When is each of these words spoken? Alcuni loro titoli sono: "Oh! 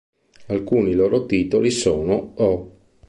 Alcuni 0.47 0.95
loro 0.95 1.27
titoli 1.27 1.69
sono: 1.69 2.33
"Oh! 2.37 2.77